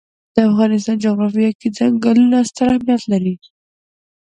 [0.35, 3.35] د افغانستان جغرافیه کې چنګلونه ستر اهمیت لري.